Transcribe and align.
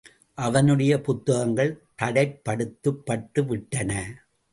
அவனுடைய 0.37 1.01
புத்தகங்கள் 1.01 1.85
தடைப்படுத்தப்பட்டுவிட்டன. 2.01 3.91